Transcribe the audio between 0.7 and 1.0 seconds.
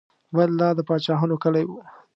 د